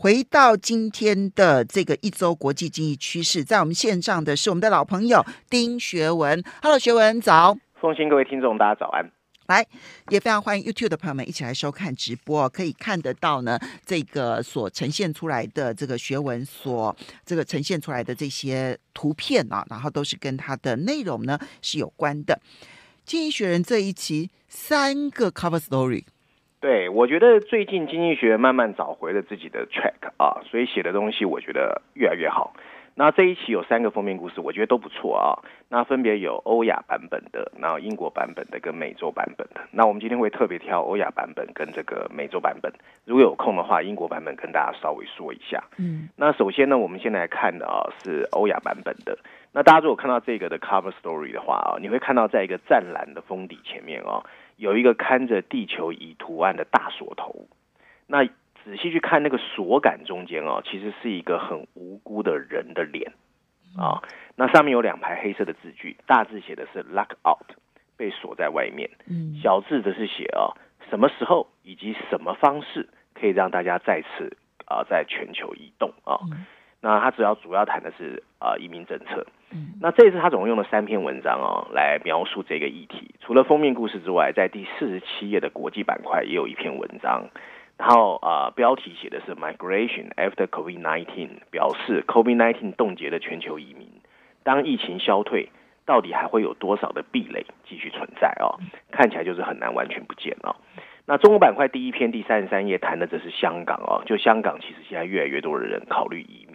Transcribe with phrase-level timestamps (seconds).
[0.00, 6.40] 回到今天的这个一周国际经济趋势，在我们线上的是我们的老朋友丁学文。
[6.62, 7.58] Hello，学文早。
[7.80, 9.10] 奉新各位听众，大家早安。
[9.48, 9.66] 来，
[10.10, 16.94] 也非常欢迎 YouTube 的朋友们一起来收看直播，可以看得到呢，这个所呈现出来的这个学文所
[17.26, 22.40] 这个呈现出来的这些图片啊，然后都是跟它的内容呢是有关的。
[23.04, 26.04] 经济学人这一期三个 cover story。
[26.60, 32.52] 对，我觉得最近经济学慢慢找回了自己的 track 啊，所以写的东西我觉得越来越好。
[32.96, 35.38] 那这一期有三个封面故事，我觉得都不错啊。
[35.68, 39.60] 那分别有欧亚版本的，然后英国版本的跟美洲版本的。
[39.70, 42.72] 那我们今天会特别挑欧亚版本跟这个美洲版本。
[43.04, 45.62] 如果有空的话，英国版本跟大家稍微说一下。
[45.76, 49.16] 嗯，那首先呢，我们先来看的啊是欧亚版本的。
[49.52, 54.24] 那大家如果看到这个的 cover story 的话啊，你会看到在一个湛蓝的封底前面哦。
[54.58, 57.46] 有一个看着地球仪图案的大锁头，
[58.08, 63.12] 那仔细去看那个锁杆中间哦，其实是一个很无辜的人的脸
[63.76, 64.02] 啊。
[64.34, 67.56] 那上面有两排黑色的字句，大字写的是 “lock out”，
[67.96, 68.90] 被锁在外面。
[69.06, 70.52] 嗯，小字则是写哦，
[70.90, 76.18] 什么时候以及什么方式可以让大家再次啊在全球移动啊？
[76.80, 79.26] 那他主要主要谈的是啊移民政策。
[79.50, 83.14] 嗯那这次他总共用了三篇文章哦来描述这个议题。
[83.20, 87.28] 除了封面故事之外，在第四十七页的国际板块也有一篇文章。
[87.78, 93.88] 然后啊标题写的是 Migration After COVID-19，表示 COVID-19 冻结了全球移民。
[94.42, 95.48] 当疫情消退，
[95.86, 98.58] 到底还会有多少的壁垒继续存在哦？
[98.90, 100.56] 看起来就是很难完全不见哦。
[101.06, 106.47] 那中国板块第一篇第三十三页谈的这是香港哦，就香港其实现在越来越多的人考虑移民。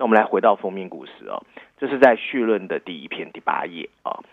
[0.00, 1.44] 那我们来回到封面故事哦，
[1.76, 4.24] 这是在序论的第一篇第八页啊，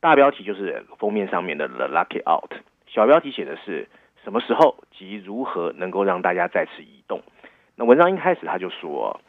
[0.00, 2.50] 大标题就是封面上面的 The Lucky Out，
[2.88, 3.88] 小标题写的是
[4.24, 7.22] 什么时候及如何能够让大家再次移动。
[7.76, 9.20] 那文章一开始他就说，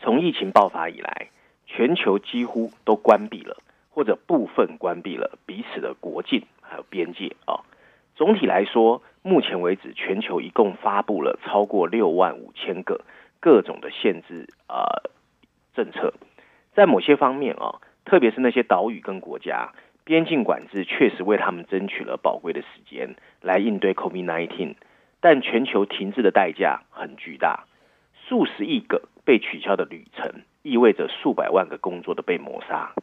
[0.00, 1.28] 从疫情爆发以来，
[1.68, 7.62] 全球几乎都关闭了或者部分关闭了彼此的国境还有边界啊。
[8.16, 13.02] 总体来说，目前为止全球一共发布了超过六万五千个。
[13.46, 15.06] 各种的限制啊
[15.72, 16.12] 政策，
[16.74, 24.74] 在某些方面啊，特别是那些岛屿跟国家，边境管制确实为他们争取了宝贵的时间来应对 COVID-19，
[25.20, 27.66] 但全球停滞的代价很巨大，
[28.26, 32.94] 数十亿个被取消的旅程，意味着数百万个工作的被抹杀，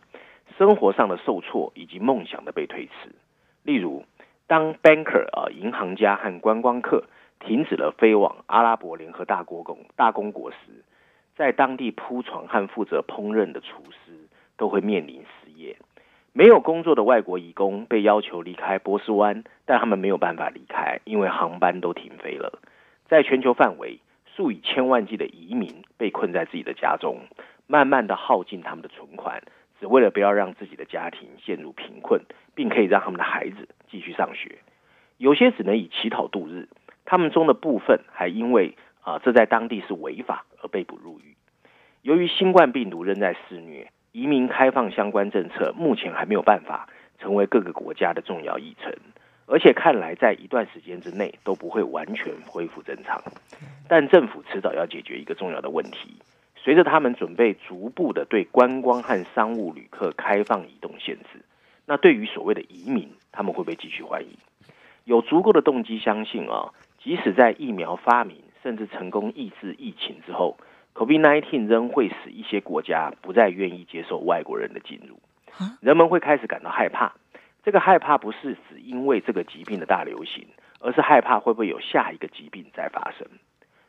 [0.58, 3.16] 生活上的受挫以及梦想的被推迟。
[3.64, 4.04] 例如，
[4.46, 7.06] 当 banker 啊银行家和观光客。
[7.46, 10.58] 停止了飞往阿拉伯联合大国公大公国时，
[11.36, 15.76] 在当地铺床和负责烹饪的厨师都会面临失业。
[16.32, 22.60] 没有工作的外国移工被要求离开波斯湾，但他们没有办法离开，因为航班都停飞了。
[23.08, 24.00] 在全球范围，
[24.36, 27.20] 数以千万计的移民被困在自己的家中，
[27.68, 29.44] 慢慢的耗尽他们的存款，
[29.80, 32.22] 只为了不要让自己的家庭陷入贫困，
[32.56, 34.58] 并可以让他们的孩子继续上学。
[35.18, 36.68] 有些只能以乞讨度日。
[37.06, 41.36] 他们中的部分还因为啊，这在当地是违法而被捕入狱。
[42.02, 46.88] 由于新冠病毒仍在肆虐，移民开放相关政策目前还没有办法
[47.20, 48.94] 成为各个国家的重要议程，
[49.46, 53.22] 而且看来在一段时间之内都不会完全恢复正常。
[53.88, 56.16] 但政府迟早要解决一个重要的问题：
[56.56, 61.44] 随着他们准备逐步的对观光和商务旅客开放移动限制，
[61.86, 64.30] 那对于所谓的移民，他们会不会继续欢迎？
[65.04, 66.72] 有足够的动机相信啊。
[67.04, 70.58] 即使在疫苗发明甚至成功抑制疫情之后
[70.96, 75.20] ，COVID-19 仍会使一些国家不再愿意接受外国人的进入。
[75.82, 77.14] 人们会开始感到害怕。
[77.64, 80.48] 这个害怕不是只因为这个疾病的大流行，
[80.80, 83.28] 而是害怕会不会有下一个疾病再发生。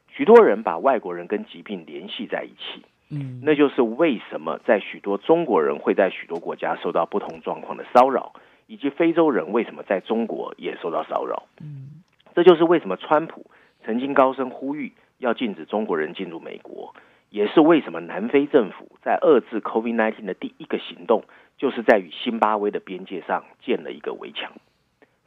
[0.08, 2.84] 许多人把外国人跟疾病联系在一起。
[3.10, 8.32] 嗯，那就是为什么在许多中国人会在许多国家受到不同状况的骚扰，
[8.66, 11.44] 以及非洲人为什么在中国也受到骚扰。
[11.60, 12.02] 嗯。
[12.34, 13.50] 这就是为什么川普
[13.84, 16.94] 曾经高声呼吁要禁止中国人进入美国，
[17.30, 21.24] 也是为什么南非政府在遏制 COVID-19 的第一个行动，
[21.56, 24.52] 就是在与新巴威的边界上建了一个围墙。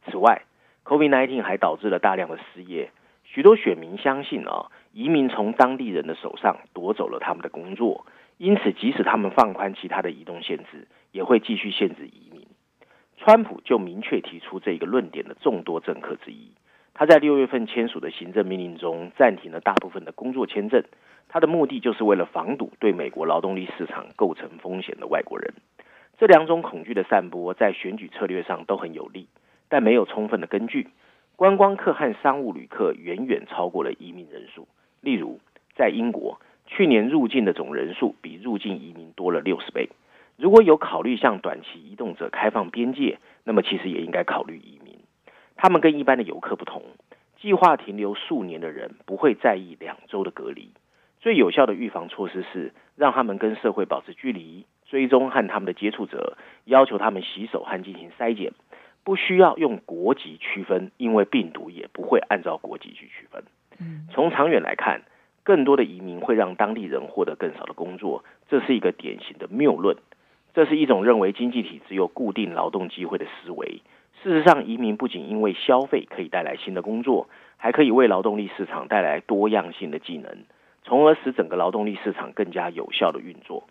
[0.06, 0.42] 此外
[0.84, 2.90] ，COVID-19 还导致了大量的失业，
[3.24, 8.06] 许多选民相信啊，移民从当地人的手上夺走了他们的工作，
[8.36, 12.46] 因此即使他们放宽其他的移动限制，也会继续限制移民。
[13.16, 16.52] 川普就明确提出这个论点的众多政客之一。
[16.98, 20.82] 他在六月份签署的行政命令中暂停了大部分的工作签证，
[21.28, 25.54] 他的目的就是为了防堵对美国劳动力市场构成风险的外国人。
[26.18, 29.28] 这两种恐惧的散播在选举策略上都很有利，
[29.68, 30.88] 但没有充分的根据。
[31.36, 34.66] 观光客和商务旅客远远超过了移民人数。
[35.00, 35.38] 例如，
[35.76, 39.88] 在英国，去年入境的总人数比入境移民多了六十倍。
[40.36, 44.77] 如果有考虑向短期移动者开放边界，那么其实也应该考虑移。
[45.58, 46.82] 他们跟一般的游客不同，
[47.36, 50.70] 计划停留数年的人不会在意两周的隔离。
[51.20, 58.52] 最有效的预防措施是让他们跟社会保持距离，追踪和他们的接触者，要求他们洗手和进行筛检。
[59.02, 63.42] 不需要用国籍区分，因为病毒也不会按照国籍去区分。
[64.12, 65.02] 从长远来看，
[65.42, 69.96] 更多的移民会让当地人获得更少的工作，这是一个典型的谬论。
[70.54, 73.80] 这是一种认为经济体只有固定劳动机会的思维。
[74.22, 80.44] 事实上，移民不仅因为消费可以带来新的工作，还可以为劳动力市场带来多样性的技能，
[80.82, 83.64] 从而使整个劳动力市场更加有效的运作。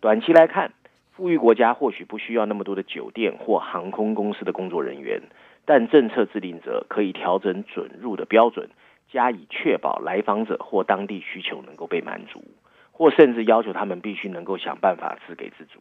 [0.00, 0.72] 短期来看。
[1.16, 5.22] 富裕国家或许不需要那么多的酒店或航空公司的工作人员，
[5.64, 8.68] 但政策制定者可以调整准入的标准，
[9.12, 12.42] 加以确保来访者或当地需求能够被满足，
[12.90, 15.78] 或甚至要求他们必须能够想办法自给自足。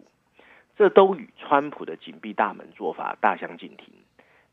[0.78, 3.88] 这都与川普的紧闭大门做法大相径庭。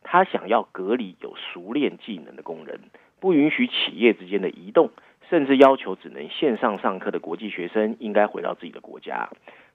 [0.02, 2.80] 他想要隔离有熟练技能的工人，
[3.20, 4.90] 不允许企业之间的移动，
[5.28, 9.28] 甚至要求只能线上上课的国际学生应该回到自己的国家。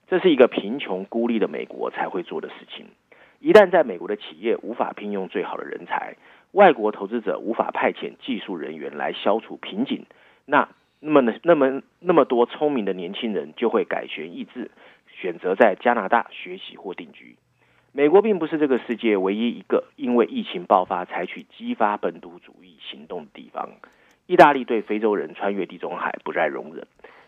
[0.07, 2.85] 这是一个贫穷孤立的美国才会做的事情。
[3.39, 6.15] 一旦在美国的企业无法聘用最好的人才，
[6.51, 10.05] 外国投资者无法派遣技术人员来消除瓶颈，
[10.45, 10.67] 那
[10.99, 11.33] 那么呢？
[11.43, 14.71] 那么那么多聪明的年轻人就会改弦易志，
[15.07, 17.35] 选择在加拿大学习或定居。
[17.97, 23.69] 美国并不是这个世界唯一一个因为疫情爆发采取激发本土主义行动的地方。
[24.27, 26.85] 意大利对非洲人穿越地中海不再容忍。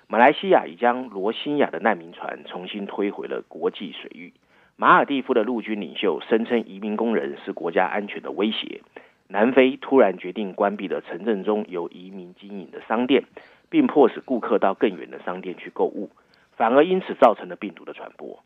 [0.09, 4.33] 马来西亚已将罗兴亚的难民船重新推回了国际水域。
[4.75, 8.81] 马尔蒂夫的陆军领袖声称移民工人是国家安全的威胁。
[9.29, 13.23] 南非突然决定关闭了城镇中由移民经营的商店，
[13.69, 16.09] 并迫使顾客到更远的商店去购物，
[16.57, 18.43] 反而因此造成了病毒的传播。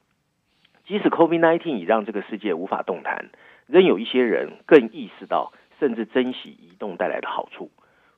[0.91, 3.29] 即使 COVID-19 已让这个世界无法动弹，
[3.65, 7.71] 仍有一些人更意识到甚至珍惜移动带来的好处。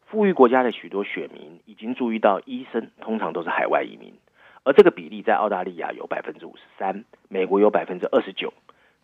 [0.07, 4.15] 富裕国家的许多选民已经注意到，医生通常都是海外移民，
[4.63, 8.51] 而这个比例在澳大利亚有百分之五十三，美国有百分之二十九。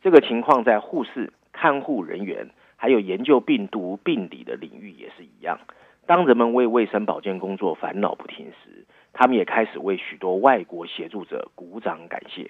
[0.01, 5.60] 这个情况在护士、看护人员还有研究病毒病理的领域也是一样。
[6.07, 12.50] 当人们为卫生保健工作烦恼不停时，他们也开始为许多外国协助者鼓掌感谢。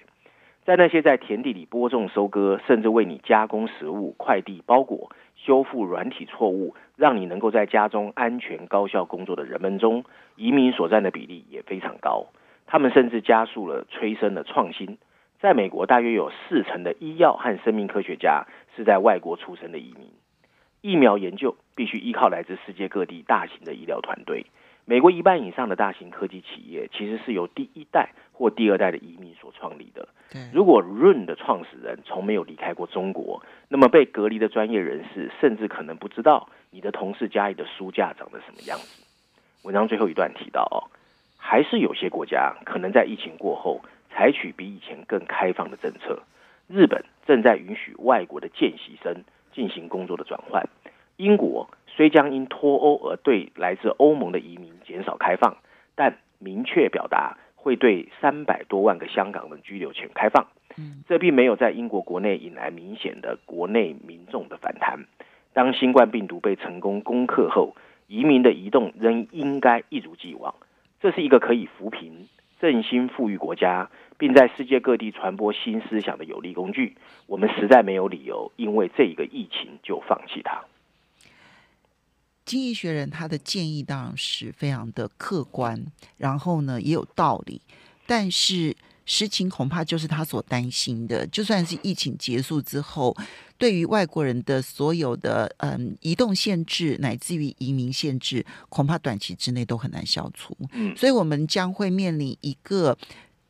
[0.64, 5.10] 在那些在田地里播种、收割，甚至为你加工食物、快递包裹。
[5.36, 10.04] 修复软体错误，让你能够在家中安全高效工作的人们中，
[10.36, 12.26] 移民所占的比例也非常高。
[12.66, 14.98] 他们甚至加速了催生的创新。
[15.40, 18.46] 在美国，大约有四成的医药和生命科学家
[18.76, 20.10] 是在外国出生的移民。
[20.82, 24.44] 疫苗研究必须依靠来自世界各地大型的医疗团队。
[24.90, 30.08] 美国一半以上的大型科技企业其实是由第一代或第二代的移民所创立的。
[30.52, 39.04] 如果 Run 的创始人从没有离开过中国，那么被隔离的专业人士甚至可能不知道你的同事家里的书架长得什么样子。
[39.62, 40.90] 文章最后一段提到，哦，
[41.36, 46.20] 还是有些国家可能在疫情过后采取比以前更开放的政策。
[46.66, 49.22] 日本正在允许外国的见习生
[49.54, 50.68] 进行工作的转换。
[51.16, 51.68] 英国
[52.00, 55.58] 虽将因脱欧而对来自欧盟的移民减少开放，
[55.94, 57.36] 但明确表达。
[57.56, 60.46] 会对三百多万个香港人居留权开放，
[61.06, 65.04] 这并没有在英国国内引来明显的国内民众的反弹。
[65.52, 70.54] 当新冠病毒被成功攻克后，移民的移动仍应该一如既往。
[71.02, 76.96] 这是一个可以扶贫、振兴富裕国家，并在世界各地传播新思想的有力工具。
[77.26, 80.62] 我们实在没有理由因为这一个疫情就放弃它。
[82.50, 85.80] 经济学人他的建议当然是非常的客观，
[86.16, 87.62] 然后呢也有道理，
[88.08, 88.76] 但是
[89.06, 91.24] 实情恐怕就是他所担心的。
[91.28, 93.16] 就算是疫情结束之后，
[93.56, 100.56] 对于外国人的所有的嗯移动限制，乃至于移民限制，恐怕短期之内都很难消除。
[100.72, 102.98] 嗯，所以我们将会面临一个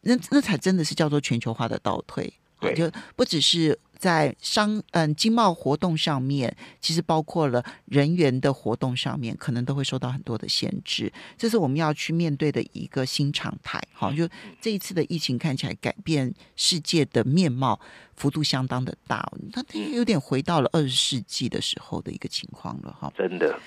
[0.02, 2.30] 那那才真的是叫做全球化的倒退。
[2.60, 3.78] 对，就不只是。
[4.00, 11.12] 在商嗯经贸活动上面，其实包括了人员的活动上面，可能都会受到很多的限制。
[11.36, 13.78] 这是我们要去面对的一个新常态。
[13.92, 14.26] 好，就
[14.58, 17.78] 这一次的疫情看起来改变世界的面貌
[18.16, 19.62] 幅度相当的大，它
[19.94, 22.96] 有点回到了二十世纪的时候的一个情况了。
[22.98, 23.60] 哈，真的。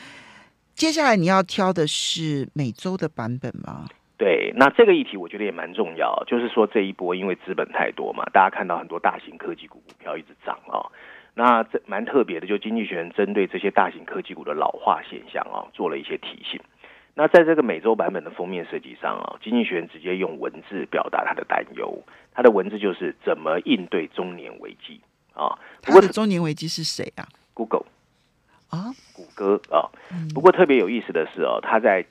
[0.76, 3.88] 接下来你要挑的是美洲的版本吗？
[4.18, 10.88] 对，那这个议题我觉得也蛮重要，就是说这一波因为资本太多嘛，大家看到很多大型科技股股票一直涨啊，
[11.34, 16.62] 那这蛮特别的，就经济学人针对这些大型科技股的老化现象啊，做了一些提醒。
[17.16, 22.04] 那在这个美洲版本的封面设计上啊，经济学人直接用文字表达他的担忧。
[22.34, 25.00] 他的文字就是怎么应对中年危机
[25.34, 25.58] 啊？
[25.82, 27.86] 他的中年危机是谁啊？Google
[28.70, 29.86] 啊，谷歌啊。
[30.34, 32.04] 不过特别有意思的是哦，他在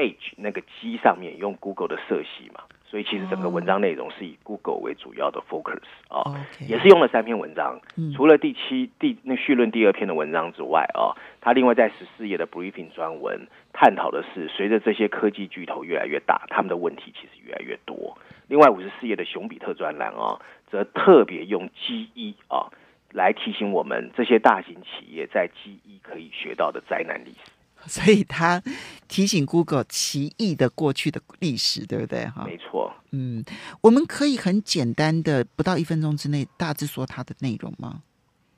[0.00, 2.62] Edge 那个机上面用 Google 的色系嘛。
[2.90, 5.78] 所以其实整个文章内容是以 Google 为主要的 focus
[6.08, 7.80] 啊，也是用了三篇文章，
[8.16, 18.18] 除了第七第那序论第二篇的文章之外啊，他另外在十四页的 briefing 专文探讨的是，随着这些科技巨头越来越大，他们的问题其实越来越多。
[18.48, 22.74] 另外五十四页的熊彼特专栏啊，则特别用 G 一啊
[23.12, 27.52] 来提醒我们这些大型企业在 G 一可以学到的灾难历史。
[27.88, 28.62] 所以他
[29.08, 32.26] 提醒 Google 奇异的过去的历史，对不对？
[32.26, 32.92] 哈，没错。
[33.12, 33.44] 嗯，
[33.80, 38.02] 我们可以很简单的，不到一分钟之内，大致说它的内容吗？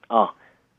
[0.09, 0.35] 啊，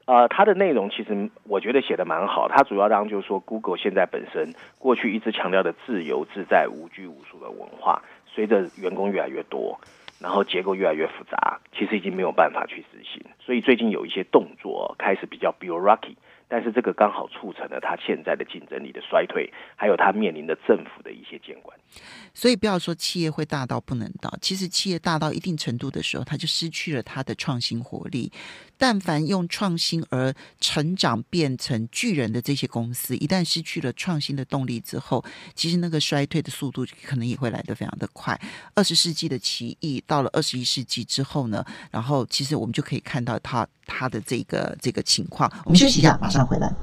[0.05, 2.47] 呃，它的内容其实我觉得写的蛮好。
[2.47, 9.79] 它主要当就是说，Google 现在本身过去一直强调的自由自在、无拘无束的文化，随着员工越来越多，
[10.19, 13.25] 然后结构越来越复杂，其实已经没有办法去执行。
[13.39, 16.15] 所以最近有一些动作开始比较 bureaucratic。
[16.53, 21.75] 但是这个刚好促成了他现在的竞争力的衰退，还有他面临的政府的一些监管。
[22.31, 28.31] 所以不要说企业会大到不能倒，其实企业大到一定程度的时候，它就失去了它的创新活力。
[28.77, 38.39] 但凡用创新而成长变成巨人的这些公司，一旦失去了创新的动力之后，其实那个衰退的速度可能也会来得非常的快。
[38.75, 45.51] 二十世纪的奇异到了二十一世纪之后呢，然后其实我们就可以看到它它的这个这个情况。
[45.65, 46.73] 我们休息一下，马上回来。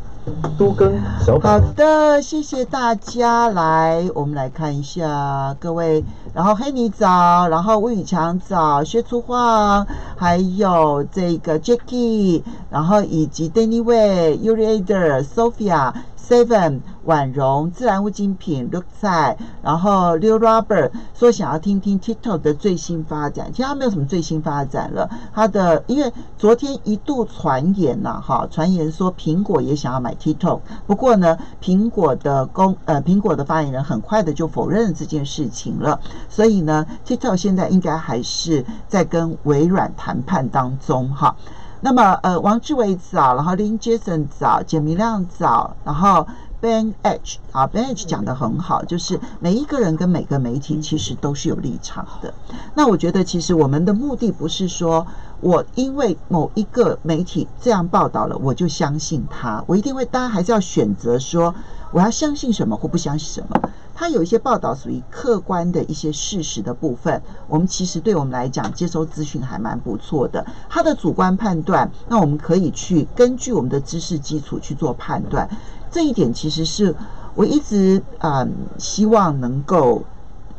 [0.59, 1.01] 都跟
[1.41, 9.85] 好的，谢谢大家来，我们来看一下各位，然后黑泥早，然后吴宇强早，薛初晃，
[10.17, 15.93] 还有这个 Jackie，然后以及 Danny Way、Uri Ader、Sophia。
[16.31, 25.11] Seven 婉容自然物精品 Look 在，然后 Leo Robert 说想要听听 TikTok 的最新发展，其实他没有什么最新发展了。
[25.35, 35.99] 他的因为昨天一度传言呐，哈，传言说苹果也想要买 TikTok，不过呢，苹果的公呃苹果的发言人很快的就否认了这件事情了。
[36.29, 41.35] 所以呢，TikTok 现在应该还是在跟微软谈判当中，哈。
[41.83, 46.27] 那么，呃，王志伟早，然后林杰森早，简明亮早，然后
[46.61, 52.35] Ben H 啊，Ben H 讲的很好，就是每一个人跟每个媒体其实都是有立场的。
[52.75, 55.07] 那我觉得，其实我们的目的不是说
[55.41, 61.55] 我因为某一个媒体这样报道了，我就相信他，我一定会，当然还是要选择说
[61.93, 63.70] 我要相信什么或不相信什么。
[64.01, 70.47] 它有一些报道属于客观的一些事实的部分，我们其实对我们来讲接收资讯还蛮不错的。
[70.71, 75.47] 它的主观判断，那我们可以去根据我们的知识基础去做判断。
[75.91, 76.97] 这一点其实是
[77.35, 80.03] 我一直嗯希望能够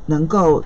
[0.06, 0.64] 能够。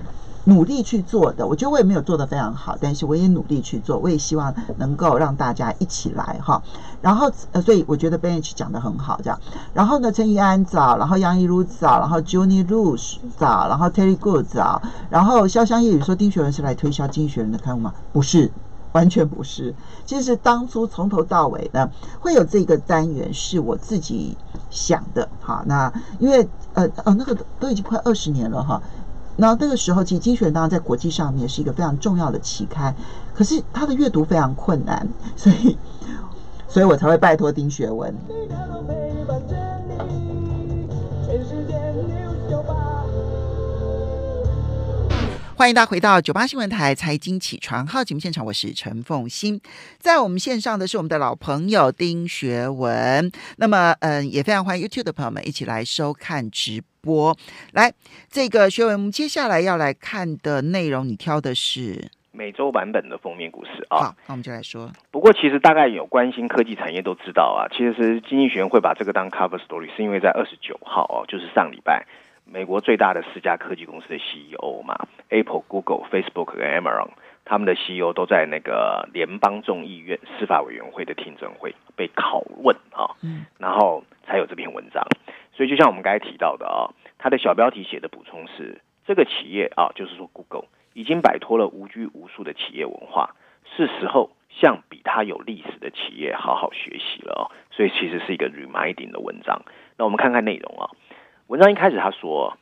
[0.48, 6.62] 努力去做的，我觉得我也没有做得非常好，但是我也努力去做，我也希望能够让大家一起来哈。
[7.02, 9.40] 然后呃，所以我觉得 Bench 讲的很好，这样。
[9.74, 17.92] 然后呢，陈怡安早，然后杨怡如早，然后 Johnny Lush 早，然后 Terry Good 早，然后潇湘夜雨说丁学文是来推销经济学人的刊物吗？
[18.12, 18.52] 不是，
[18.92, 19.74] 完全不是。
[20.04, 24.36] 其实当初从头到尾呢，会有这个单元是我自己
[24.70, 25.64] 想的哈。
[25.66, 28.80] 那因为呃呃，那个都已经快二十年了哈。
[29.36, 32.94] 那那个时候，其实《精选》当然在国际上面是一个非常重要的期刊，
[33.34, 35.76] 可是它的阅读非常困难，所以，
[36.66, 38.14] 所以我才会拜托丁学文。
[45.58, 49.58] 欢迎大家回到九八新闻台财经起床号节目现场，我是陈凤欣，
[49.98, 53.32] 在我们线上的是我们的老朋友丁学文。
[53.56, 57.34] 那么，嗯，也非常欢迎 YouTube 的朋友们一起来收看直播。
[57.72, 57.90] 来，
[58.28, 63.96] 这个学文，我们接下来要来看的内容，你挑的是每周版本的封面故事啊。
[63.96, 64.92] 好，那我们就来说。
[65.10, 72.06] 不过，其实大概有关心科技产业都知道啊，其实经济学院会把这个当 cover story，是因为在二十九号哦，就是上礼拜。
[72.48, 77.10] 美国最大的四家科技公司的 CEO 嘛，Apple、Google、Facebook 跟 Amazon，
[77.44, 83.10] 他们的 CEO 都在那个联邦众议院司法委员会的听证会被拷问啊，
[83.58, 85.04] 然后才有这篇文章。
[85.52, 93.34] 所以就像我们刚才提到的啊，它的小标题写的补充是：这个企业啊，就是说 Google 已经摆脱了无拘无束的企业文化，
[93.76, 97.50] 是时候向比它有历史的企业好好学习了哦。
[97.72, 99.62] 所以其实是一个 reminding 的文章。
[99.98, 100.88] 那我们看看内容啊。
[101.48, 102.58] 文章一开始他说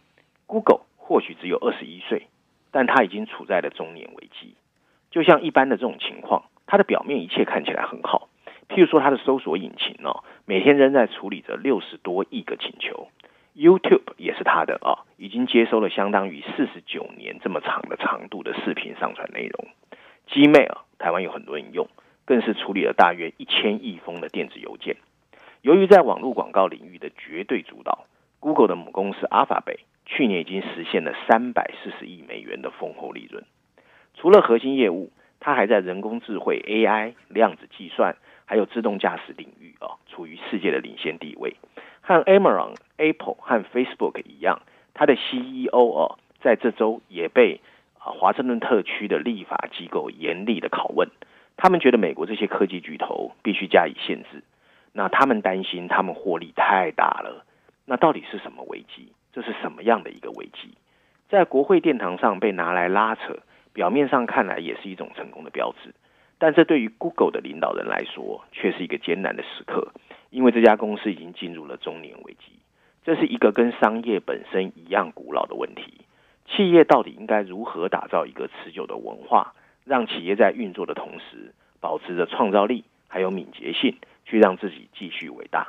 [0.47, 2.27] ，Google 或许只有二十一岁，
[2.71, 4.57] 但他已经处在了中年危机。
[5.11, 8.29] 就像一般的这种情况，它的表面一切看起来很好。
[8.69, 13.09] 譬如说，它的搜索引擎哦，每天仍在处理着六十多亿个请求
[13.57, 19.67] ，YouTube 也是它的啊，已经接收了相当于四十九年这么长的长度的视频上传内容。
[20.29, 21.89] Gmail 台湾有很多人用，
[22.27, 24.97] 更是处理了大约一千亿封的电子邮件。
[25.63, 28.05] 由于在网络广告领域的绝对主导
[28.45, 33.43] ，Google 的母公司 Alphabet 去年已经实现了三百四十亿美元的丰厚利润。
[34.13, 35.11] 除了核心业务，
[35.41, 41.57] 它还在人工智慧 AI、量子计算还有自动驾驶领域啊，处于世界的领先地位。
[42.03, 44.61] 和 Amazon、Apple 和 Facebook 一样，
[44.93, 47.63] 它的 CEO 哦，在这周也被
[47.99, 51.09] 啊华盛顿特区的立法机构严厉的拷问。
[51.57, 54.43] 他们觉得美国这些科技巨头必须加以限制。
[54.93, 57.44] 那他们担心他们获利太大了。
[57.87, 59.13] 那到底是什么危机？
[59.33, 60.77] 这是什么样的一个危机？
[61.29, 63.39] 在国会殿堂上被拿来拉扯，
[63.73, 65.95] 表面上看来也是一种成功的标志。
[66.39, 69.93] 但这对于 Google 的领导人来说，却是一个艰难的时刻。
[70.31, 72.59] 因为这家公司已经进入了中年危机，
[73.05, 76.05] 这是一个跟商业本身一样古老的问题。
[76.47, 85.69] 企业到底应该如何打造一个持久的文化，让企业在运作的同时，保持着创造力还有敏捷性，去让自己继续伟大？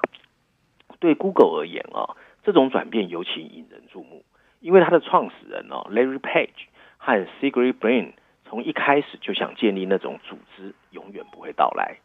[1.06, 4.24] 对 Google 而言啊，这种转变尤其引人注目，
[4.60, 6.66] 因为它的创始人哦，Larry Page
[6.98, 11.98] 和 Sergey Brin 从一开始就想建立那种组织，永远不会到来。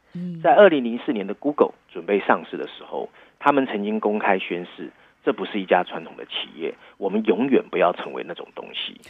[0.42, 4.90] 在二零零四年的 Google 准备上市的时候，他们曾经公开宣誓，
[5.24, 9.00] 这不是一家传统的企业，我们永远不要成为那种东西。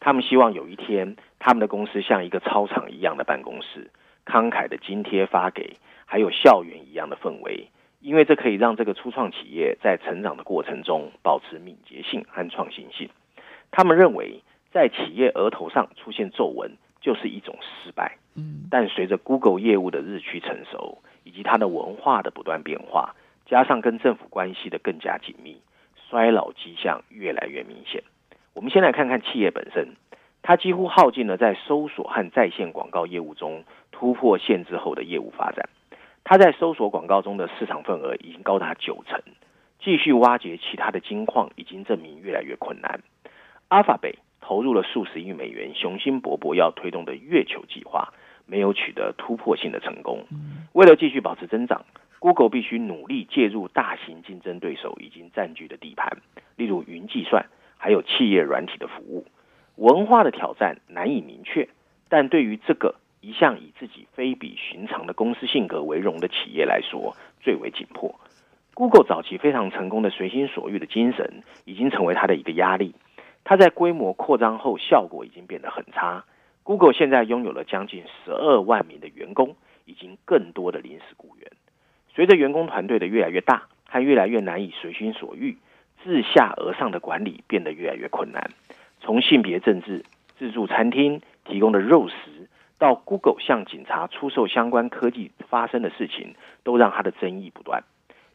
[0.00, 3.90] 他们希望有一天，他们的公司像一个操场一样的办公室，
[4.24, 7.68] 慷慨的津贴发给，还有校园一样的氛围，
[8.04, 13.08] 因为这可以让这个初创企业在成长的过程中保持敏捷性和创新性。
[13.70, 18.18] 他们认为，在企业额头上出现皱纹就是一种失败。
[18.36, 23.14] 嗯，但随着 Google 业务的日趋成熟，以及它的文化的不断变化，
[23.46, 25.62] 加上跟政府关系的更加紧密，
[26.10, 28.02] 衰老迹象越来越明显。
[28.52, 29.96] 我们先来看看企业本身，
[30.42, 35.70] 它几乎耗尽了在搜索和在线广告业务中突破限制后的业务发展。
[36.24, 39.20] 它在搜索广告中的市场份额已经高达九成，
[39.78, 43.00] 继续挖掘其他的金矿已经证明越来越困难。
[43.68, 48.12] Alphabet 投入了数十亿美元，雄心勃勃要推动的月球计划。
[48.46, 50.22] 没有取得突破性的成功。
[50.74, 51.86] 为了继续保持增长
[52.18, 56.18] ，Google 必须努力介入大型竞争对手已经占据的地盘，
[56.56, 57.46] 例如云计算，
[57.78, 59.26] 还有企业软体的服务。
[59.76, 61.70] 文化的挑战难以明确，
[62.10, 68.14] 但对于这个一向以自己非比寻常的公司性格为荣的企业来说，最为紧迫。
[68.74, 72.94] Google 早期非常成功的随心所欲的精神，已经成为它的一个压力。
[73.42, 76.24] 它在规模扩张后，效果已经变得很差。
[76.64, 79.56] Google 现在拥有了将近十二万名的员工，
[79.86, 81.50] 以及更多的临时雇员。
[82.14, 85.56] 随着员工团队的越来越大，他越来越难以随心所欲，
[86.02, 88.50] 自下而上的管理变得越来越困难。
[89.00, 90.04] 从性别政治、
[90.38, 97.84] 自助餐厅提供的肉食，到 Google 向警察出售相关科技发生的事情，都让他的争议不断。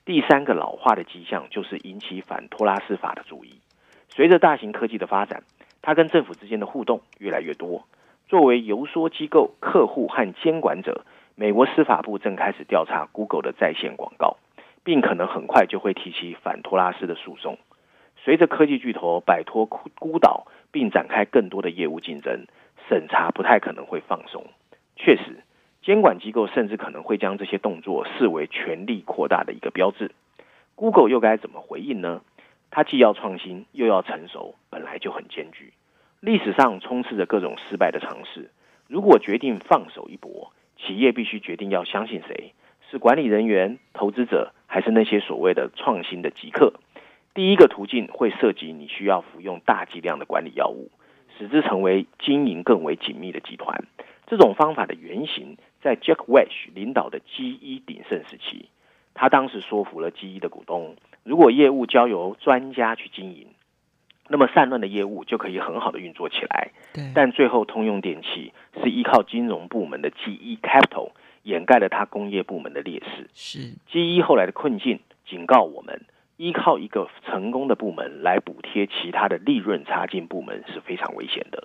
[0.05, 3.59] 第三个老化的迹象就是引起反托拉斯法的注意。
[4.07, 5.43] 随着大型科技的发展，
[5.81, 7.85] 他跟政府之间的互动越来越多。
[8.27, 14.37] 作为游说机构、客户和监管者，美国司法部正开始调查 Google 的在线广告，
[14.83, 17.57] 并可能很快就会提起反托拉斯的诉讼。
[18.17, 22.45] 随着科技巨头摆脱孤孤岛，并展开更多的业务竞争，
[22.89, 24.45] 审查不太可能会放松。
[24.95, 25.43] 确实，
[25.83, 30.11] 监管机构甚至可能会将这些动作视为权力扩大的一个标志。
[30.75, 32.21] Google 又该怎么回应呢？
[32.71, 35.73] 它既要创新，又要成熟，本来就很艰巨。
[36.19, 38.49] 历史上充斥着各种失败的尝试。
[38.87, 42.53] 如果决定放手一搏，企业必须决定要相信谁：
[42.89, 46.73] 是管理人员、投资者，还是那些所谓的创新的极客？
[47.33, 50.91] 第一个途径会涉及你需要服用大剂量的管理药物，
[51.39, 53.85] 使之成为经营更为紧密的集团。
[54.27, 58.67] 这种方法的原型在 Jack Welch 领导的 GE 鼎盛时期。
[59.15, 63.47] 他当时说服了 GE 的股东，如果业务交由专家去经营。
[64.31, 66.69] 那么散乱的业务就可以很好的运作起来。
[66.93, 73.27] 对，但最后通用电气是依靠金融部门的 GE Capital 掩盖了它工业部门的劣势。
[73.33, 76.01] 是 GE 后来的困境警告我们，
[76.39, 81.61] 依靠一个成功的部门来补贴其他的利润差劲部门是非常危险的。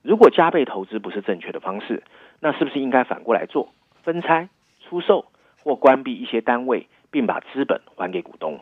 [0.00, 2.02] 如果加倍投资不是正确的方式，
[2.40, 4.48] 那是不是应该反过来做，分拆、
[4.80, 5.26] 出售
[5.62, 8.60] 或关闭一些单位，并把资本还给股东？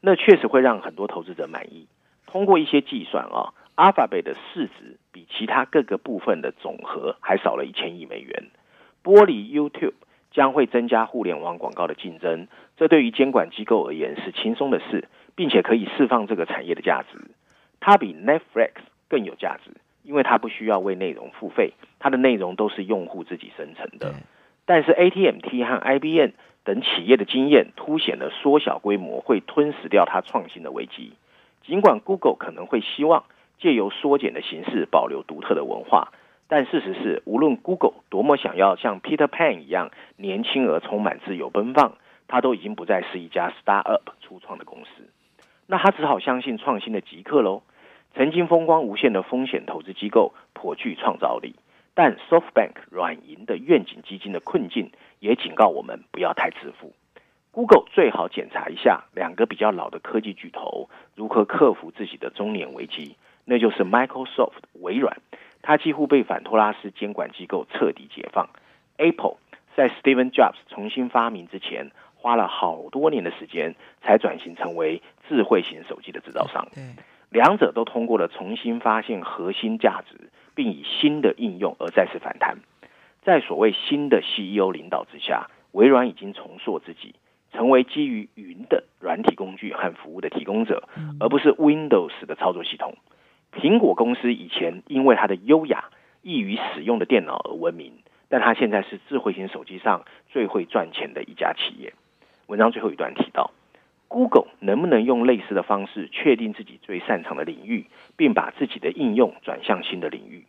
[0.00, 1.86] 那确实会让很多投资者满意。
[2.24, 8.44] 通过一些计算啊，Alphabet 的市值比其他各个部分的总和还少了一千亿美元。
[9.04, 9.92] 剥离 YouTube
[10.32, 17.18] 将会增加互联网广告的竞争，这对于监管机构而言是轻松的事，并且可以释放这个产业的价值。
[17.80, 18.72] 它比 Netflix
[19.08, 19.70] 更有价值，
[20.02, 24.14] 因为它不需要为内容付费，它的内容都是用户自己生成的。
[24.64, 26.30] 但是 ATMT 和 IBM
[26.64, 31.12] 等企业的经验凸显了缩小规模会吞噬掉它创新的危机。
[31.66, 33.24] 尽管 Google 可能会希望
[33.58, 36.12] 借由缩减的形式保留独特的文化，
[36.48, 41.96] 但事实是，无论 Google 多么想要像 Peter Pan 一样年轻而充满自由奔放，
[42.28, 45.08] 它都已经不再是一家 startup 初创的公司。
[45.66, 47.62] 那他只好相信创新的极客喽。
[48.14, 51.54] 曾经风光无限的风险投资机构颇具创造力，
[51.94, 56.92] 但 SoftBank 软银的愿景基金的困境也警告我们不要太自负。
[57.52, 65.16] Google 最好检查一下两个比较老的科技巨头如何克服自己的中年危机，那就是 Microsoft 微软，
[65.62, 68.50] 它几乎被反托拉斯监管机构彻底解放
[68.98, 69.36] ；Apple
[69.76, 76.68] 在 Steven Jobs 重新发明之前，花了好多年的时间才转型成为智慧型手机的制造商。
[77.30, 82.58] 两者都通过了重新发现核心价值，并以新的应用而再次反弹。
[83.22, 87.14] 在所谓新的 CEO 领导之下，微软已经重塑自己。
[87.54, 90.88] 成为基于云的软体工具和服务的提供者，
[91.20, 92.94] 而不是 Windows 的操作系统。
[93.52, 95.84] 苹果公司以前因为它的优雅、
[96.22, 97.92] 易于使用的电脑而闻名，
[98.28, 101.92] 但它现在是智慧型手机上最会赚钱的一家企业。
[102.46, 103.50] 文章最后一段提到
[104.08, 107.86] ，Google 能不能用类似的方式确定自己最擅长的领域，
[108.16, 110.46] 并把自己的应用转向新的领域？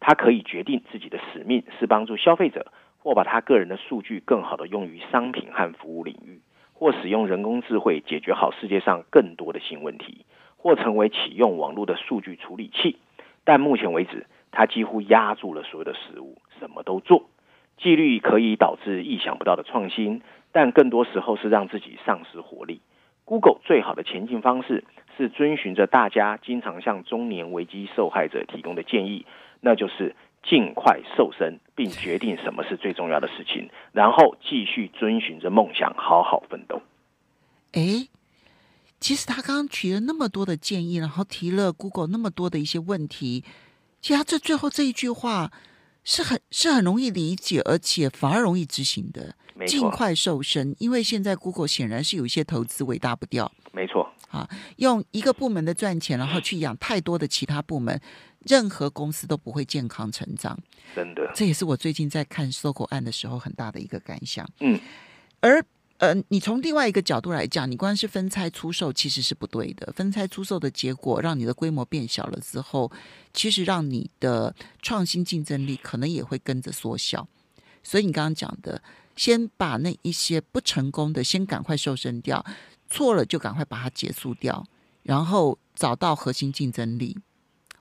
[0.00, 2.72] 它可以决定自己的使命是帮助消费者。
[3.04, 6.40] 或把他个人的数据更好的用于商品和服务领域，
[6.72, 10.24] 或使用人工智慧解决好世界上更多的新问题，
[10.64, 12.96] 或成为启用网络的数据处理器。
[13.44, 17.26] 但目前为止，他几乎压住了所有的食物，什么都做。
[17.76, 20.22] 纪律可以导致意想不到的创新，
[20.52, 22.80] 但更多时候是让自己丧失活力。
[23.26, 24.84] Google 最好的前进方式
[25.18, 29.26] 是遵循着大家经常向中年危机受害者提供的建议，
[29.60, 30.16] 那就是。
[30.46, 36.82] 尽快瘦身，并决定什么是最重要的事情，然后继续遵循着梦想，好好奋斗。
[37.72, 37.80] 哎，
[39.04, 43.44] 其实他刚刚提了那么多的建议，然后提了 Google 那么多的一些问题，
[44.00, 45.52] 其实他这最后这一句话
[46.04, 49.36] 是很是很容易理解，而且反而容易执行的。
[49.66, 53.52] 尽快瘦身，因为现在 Google 显然是有一些投资尾大不掉。
[53.72, 58.00] 没错，啊，用一个部门的赚钱，然后去养太多的其他部门。
[58.46, 60.58] 任何公司都不会健康成长，
[60.96, 61.30] 真的。
[61.34, 64.48] 这也是我最近在看搜狗案的时候很大的一个感想。
[64.60, 64.80] 嗯，
[65.40, 65.62] 而
[66.04, 69.90] 呃，你从另外一个角度来讲，你光是分拆出售其实是不对的。
[69.96, 72.92] 分拆出售的结果，让你的规模变小了之后，
[73.32, 77.26] 其实让你的创新竞争力可能也会跟着缩小。
[77.82, 78.82] 所以你刚刚讲的，
[79.16, 82.44] 先把那一些不成功的先赶快瘦身掉，
[82.90, 84.66] 错了就赶快把它结束掉，
[85.04, 87.16] 然后找到核心竞争力。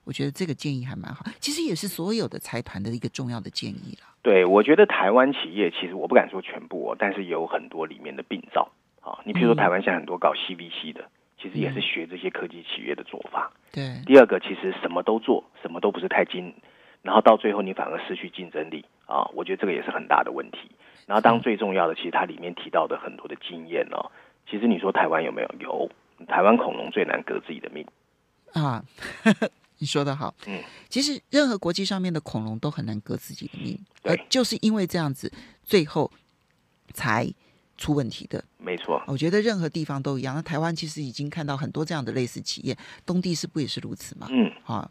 [0.06, 4.08] 我觉得这个建议还蛮好，其实也是所有的财团的一个重要的建议了。
[4.22, 9.20] 对，我觉得台湾企业其实我不敢说全部哦，但是有很多里面的病灶啊。
[9.26, 11.06] 你比如说台湾现在很多搞 CVC 的，
[11.42, 13.52] 其实也是学这些科技企业的做法。
[13.72, 14.02] 对。
[14.06, 16.54] 第二个，其实什么都做，什么都不是太精，
[17.02, 19.30] 然后到最后你反而失去竞争力啊。
[19.34, 20.72] 我觉得这个也是很大的问题。
[21.06, 24.12] 然后当最重要的，其实它里面提到的很多的经验哦，
[24.50, 25.50] 其实你说台湾有没有？
[25.60, 25.92] 有，
[26.28, 27.86] 台湾恐龙最难革自己的命
[28.54, 28.84] 啊。
[29.80, 35.32] 你说的好，嗯，其实任何国际上面的恐龙都很难革自己的命，呃，就是因为这样子，
[35.64, 36.10] 最后
[36.94, 37.30] 才
[37.78, 38.44] 出问题的。
[38.58, 40.36] 没错，我觉得任何地方都一样。
[40.36, 44.28] 那台湾其实已经看到很多这样的类似企业，东地是不也是如此吗？
[44.32, 44.90] 嗯，好，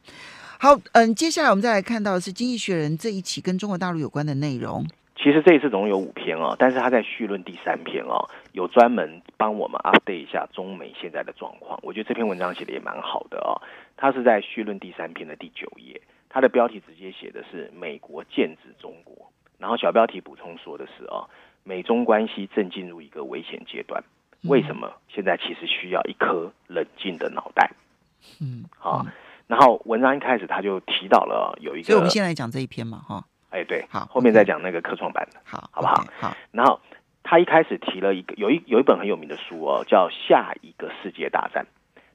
[0.59, 4.87] 好，嗯，接下来我们再来看到的是《经济学人》这一期跟中国大陆有关的内容。
[5.17, 11.79] 其实这一次总共有五篇哦，但是他在序论第三篇哦，有专门帮我们 update 一下中美现在的状况。
[11.83, 13.61] 我觉得这篇文章写的也蛮好的哦。
[13.97, 21.29] 它是在序论第三篇的第九页，它的标题直接写的是“美国剑指中国”，然后小标题补充说的是哦，
[21.65, 24.03] 美中关系正进入一个危险阶段。
[24.45, 24.93] 为什么？
[25.09, 27.71] 现在其实需要一颗冷静的脑袋。
[28.41, 29.07] 嗯，好。
[29.47, 33.25] 然后文章一开始他就提到了有一个，所以我们先来讲这一篇嘛，哈。
[33.51, 36.05] 哎，对，好，后面再讲那个科创板的，好，好不好？
[36.19, 36.37] 好。
[36.51, 36.81] 然后
[37.33, 41.65] 他一开始提了一个，有一有一本很有名的书哦，叫《下一个世界大战》。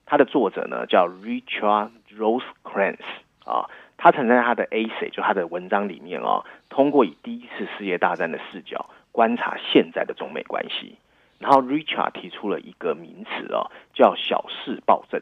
[0.06, 3.02] 它的作者呢叫 Richard Rosecrans
[3.44, 10.96] 啊，他曾在他的 A C 就他的文章里面哦，通过以第一次世界大战的视角观察现在的中美关系。
[11.40, 15.20] 然后 Richard 提出了一个名词哦，叫小事暴政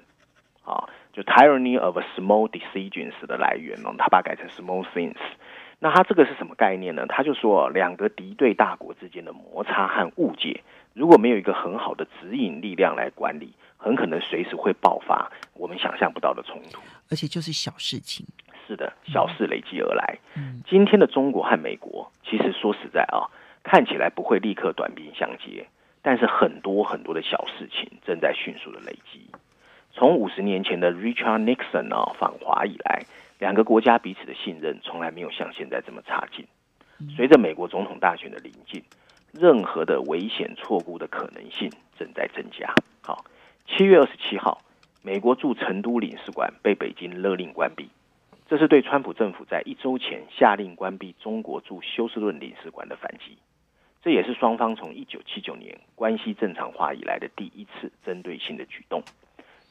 [0.62, 5.16] 啊，就 Tyranny of Small Decisions 的来源哦，他把它改成 Small Things。
[5.79, 7.05] 那他这个是什么概念呢？
[7.07, 10.62] 他就说，两个敌对大国之间的摩擦和误解，
[10.95, 16.81] 如果没有一个很好的指引力量来管理，很可能随时会爆发我们想象不到的冲突。
[17.11, 18.27] 而且就是小事情，
[18.67, 20.19] 是的，小事累积而来。
[20.35, 23.29] 嗯今天的中国和美国，其实说实在啊，
[23.62, 25.67] 看起来不会立刻短兵相接，
[26.01, 29.31] 但是很多很多的小事情正在迅速的累积。
[29.93, 33.05] 从五十年前的 Richard Nixon 啊访华以来，
[33.38, 36.46] 两个国家彼此的信任从来没有像现在这么差劲。
[37.14, 38.83] 随着美国总统大选的临近，
[39.33, 42.75] 任何的危险错估的可能性正在增加。
[43.03, 43.25] 好，
[43.66, 44.62] 七月二十七号，
[45.03, 47.90] 美国驻成都领事馆被北京勒令关闭，
[48.49, 53.37] 这是对川普政府在一周前下令关闭中国驻休斯顿领事馆的反击。
[54.03, 59.03] 这也是双方从一九七九年关系正常化以来的第一次针对性的举动。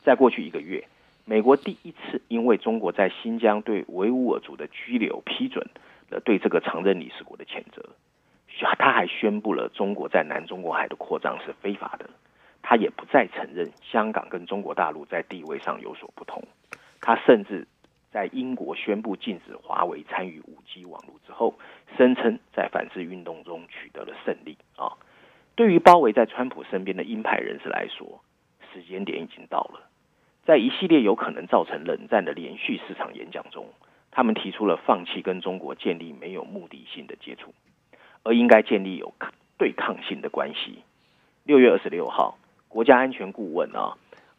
[0.03, 0.87] 在过去一个月，
[1.25, 5.67] 美国第一次因为中国在新疆对维吾尔族的拘留批准
[6.09, 7.83] 了对这个常任理事国的谴责。
[8.77, 12.07] 他还宣布了中国在南中国海的扩张是非法的。
[12.61, 16.43] 他也不再承认香港跟中国大陆在地位上有所不同。
[17.01, 17.67] 他甚至
[18.11, 21.55] 在英国宣布禁止华为参与五 G 网络之后，
[21.97, 24.93] 声称在反制运动中取得了胜利啊！
[25.55, 28.21] 对于包围在川普身边的鹰派人士来说，
[28.71, 29.89] 时间点已经到了。
[30.45, 33.65] 在一系列有可能造成冷战的连续市场演讲中，
[34.11, 37.53] 他们提出了放弃跟中国建立没有目的性的接触，
[38.21, 39.11] 而应该建立有
[39.57, 40.83] 对抗性的关系。
[41.45, 42.37] 六月二十六号，
[42.69, 43.97] 国家安全顾问啊，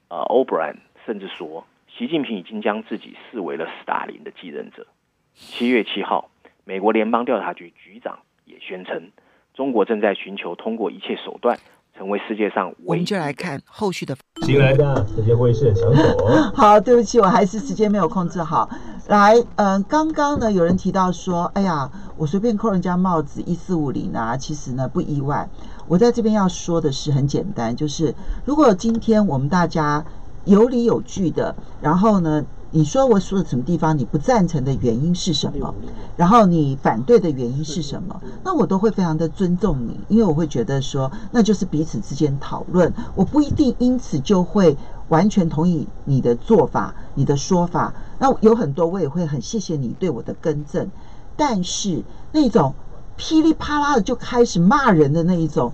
[0.09, 4.87] 呃，O'Brien 甚至说，习近平已经将自己视为了斯大林的继任者。
[5.35, 6.31] 七月七号，
[6.65, 9.11] 美国联邦调查局局长也宣称，
[9.55, 11.59] 中国正在寻求通过一切手段
[11.97, 14.17] 成为世界上我们就来看后续的。
[14.47, 16.25] 新来的这些会议室想走。
[16.55, 18.71] 好，对不起，我还是时间没有控制好。
[19.09, 25.49] 来，嗯、刚刚呢有人提到说，哎呀，我随便扣人家帽子一四五零啊，其实呢不意外。
[25.89, 30.05] 我在这边要说的是很简单，就是如果今天我们大家
[30.45, 32.45] 有理有据的，然后呢，
[32.77, 35.75] 你说我说的什么地方你不赞成的原因是什么，
[36.15, 44.77] 然后你反对的原因是什么，那我都会非常的尊重你，因为我会觉得说，那就是彼此之间讨论，我不一定因此就会
[45.09, 47.95] 完全同意你的做法、你的说法。
[48.19, 50.91] 那有很多我也会很谢谢你对我的更正，
[51.35, 52.75] 但是那种
[53.17, 55.73] 噼里啪啦的就开始骂人的那一种，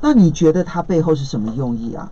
[0.00, 2.10] 那你觉得他背后是什么用意啊？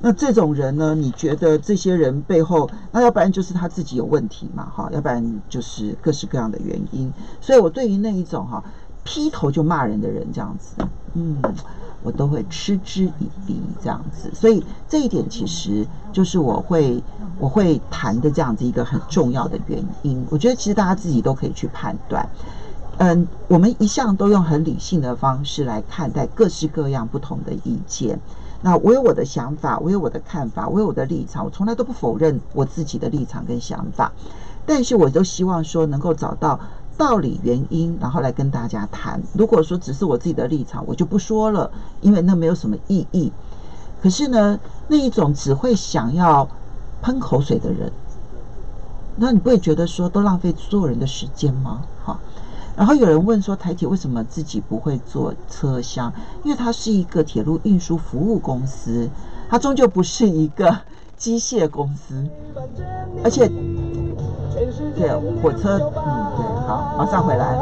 [0.00, 0.94] 那这种人呢？
[0.94, 7.12] 你觉得这些人背后，那要不然就是他自己有问题嘛，哈，要不然就是各式各样的原因。
[7.40, 8.62] 所以我对于那一种哈
[9.02, 11.42] 劈头就骂人的人这样子，嗯，
[12.04, 14.30] 我都会嗤之以鼻这样子。
[14.32, 17.02] 所以这一点其实就是我会
[17.40, 20.24] 我会谈的这样子一个很重要的原因。
[20.30, 22.28] 我觉得其实大家自己都可以去判断。
[22.98, 28.20] 嗯，我们一向都用很理性的方式来看待各式各样不同的意见。
[28.60, 34.12] 那我有我的想法，我有我的看法，我有我的立场，我从来都不否认我自己的立场跟想法。
[34.66, 36.58] 但是我都希望说能够找到
[36.96, 39.22] 道理原因，然后来跟大家谈。
[39.32, 43.32] 如果说只是我自己的立场，我就不说了，因为那没有什么意义。
[44.02, 46.48] 可是呢，那一种只会想要
[47.00, 47.92] 喷口水的人，
[49.16, 51.82] 那你不会觉得说都浪费所有人的时间吗？
[52.04, 52.18] 哈。
[52.78, 56.12] 然后有人问说，台铁为什么自己不会做车厢？
[56.44, 59.10] 因为它是一个铁路运输服务公司，
[59.50, 60.78] 它终究不是一个
[61.16, 62.24] 机械公司，
[63.24, 63.48] 而且
[64.94, 65.10] 对
[65.42, 67.58] 火车，嗯，对，好，马上回来。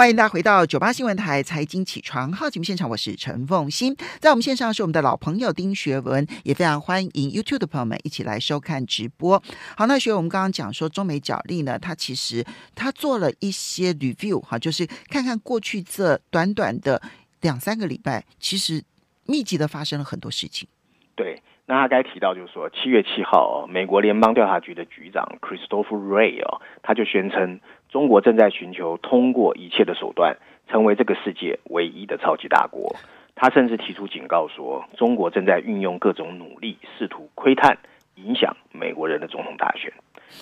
[0.00, 9.42] 欢迎大家回到九八新闻台财经起床号节目现场，我是陈凤欣，在我们线上是我们的老朋友丁学文，也非常欢迎 YouTube 的朋友们一起来收看直播。
[9.76, 12.42] 好，那学我们刚刚讲说中美角力呢，它其实
[12.74, 17.02] 它做了一些 review 哈，就是看看过去这短短的
[17.42, 18.82] 两三个礼拜，其实
[19.26, 20.66] 密集的发生了很多事情。
[21.14, 30.36] 对，那他该提到就是说，七月七号、美国联邦调查局的局长 Christopher Ray 哦，他就宣称中国正在寻求通过一切的手段，
[30.68, 32.94] 成为这个世界唯一的超级大国。
[33.34, 37.78] 他甚至提出警告说，中国正在运用各种努力，试图窥探、
[38.14, 39.92] 影响美国人的总统大选。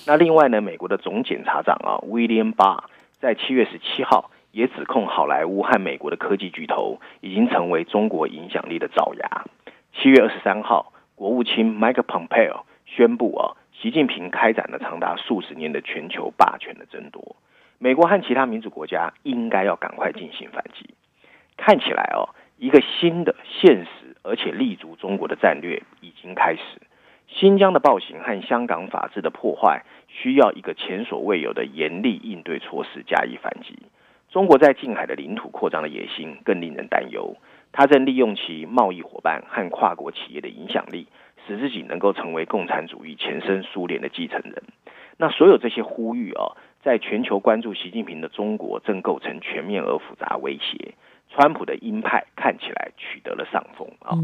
[0.06, 2.84] 那另外呢，美国的总检察长啊，William Barr
[3.18, 9.44] 在七月十七号也指控好莱坞和美国的科技巨头已经成为中国影响力的爪牙。
[9.94, 17.36] 七月二十三号，国务卿 Mike Pompeo 宣布啊，习近平开展了长达数十年的全球霸权的争夺，
[17.78, 20.94] 美国和其他民主国家应该要赶快进行反击。
[21.56, 26.60] 看起来哦，一个新的、现实而且立足中国的战略已经开始。
[27.28, 33.78] 新疆的暴行和香港法治的破坏，需要一个前所未有的严厉应对措施加以反击。
[34.28, 37.36] 中国在近海的领土扩张的野心更令人担忧。
[37.70, 41.06] 他正利用其贸易伙伴和跨国企业的影响力，
[41.48, 44.62] 使自己能够成为共产主义前身苏联的继承人。
[45.16, 50.94] 那所有这些呼吁啊，在全球关注习近平的中国正构成全面而复杂威胁。
[51.30, 54.16] 川普的鹰派看起来取得了上风啊，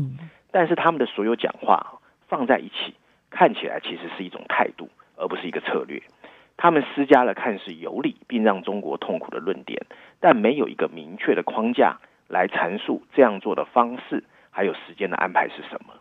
[0.51, 2.95] 但是他们的所有讲话放在一起，
[3.31, 6.03] 看起来其实是一种态度，而不是一个策略。
[6.57, 9.85] 他们施加了看似有理并让中国痛苦的论点，
[10.21, 15.95] 但没有一个明确的框架来阐述这样做的方式，还有时间的安排是什么。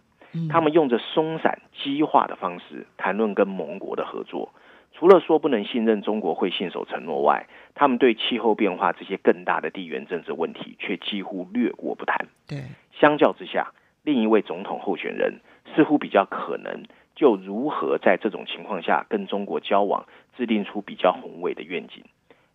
[0.49, 4.51] 他们用着松散激化的方式谈论跟盟国的合作。
[4.95, 12.27] 除了说不能信任中国会信守承诺外，他们对气候变化这些更大的地缘政治问题却几乎略过不谈。
[12.47, 13.71] 对，相较之下，
[14.03, 15.39] 另一位总统候选人
[15.75, 16.83] 似乎比较可能
[17.15, 20.05] 就如何在这种情况下跟中国交往，
[20.37, 22.03] 制定出比较宏伟的愿景。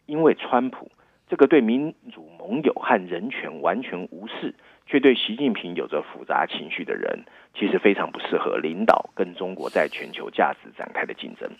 [0.07, 0.91] 因为川普
[1.29, 4.55] 这个对民主盟友和人权完全无视，
[4.89, 7.25] 却对习近平有着复杂情绪的人，
[7.55, 11.51] 其实非常不适合领导跟中国在全球价值展开的竞争。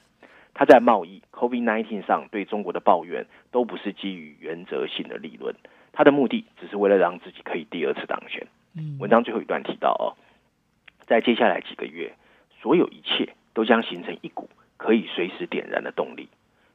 [0.55, 5.55] 他在贸易 COVID-19 上对中国的抱怨都不是基于原则性的理论，
[5.93, 8.47] 他的目的只是为了让自己可以第二次当选。
[8.99, 10.17] 文章最后一段提到哦，
[11.07, 12.15] 在接下来几个月，
[12.63, 16.29] 所有一切都将形成一股可以随时点燃的动力。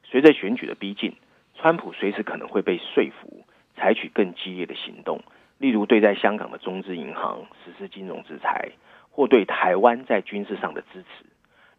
[0.03, 1.15] 随着选举的逼近，
[1.55, 3.43] 川普随时可能会被说服
[3.75, 5.21] 采取更激烈的行动，
[5.63, 8.73] 例如对在香港的中资银行实施金融制裁，
[9.10, 11.26] 或对台湾在军事上的支持。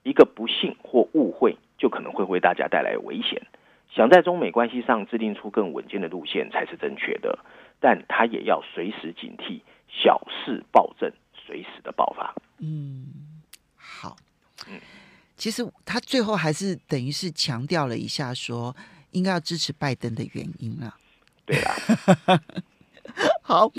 [0.03, 1.59] 一个不幸或误会。
[1.77, 3.43] 就可能会为大家带来危险。
[3.91, 7.37] 想在中美关系上制定出更稳健的路线才是正确的，
[7.81, 12.33] 但他也要随时警惕小事暴政随时的爆发。
[12.59, 13.07] 嗯，
[13.77, 14.17] 好。
[14.69, 14.81] 嗯，
[15.37, 18.75] 其实他最后还是等于是强调了一下，说
[19.11, 20.97] 应该要支持拜登的原因啊。
[21.45, 21.75] 对啊。
[23.47, 23.71] 好，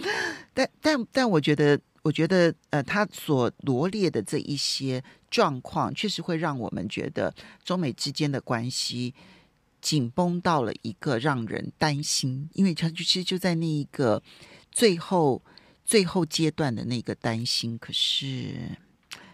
[0.54, 1.80] 但但但我觉得。
[2.06, 9.12] 我觉得，呃，他所罗列的这一些状况，确实会让我们觉得中美之间的关系
[9.82, 14.22] 紧绷到了一个让人担心，因为他就其实就在那一个
[14.72, 15.42] 最后
[15.84, 17.76] 最后阶段的那个担心。
[17.80, 18.54] 可是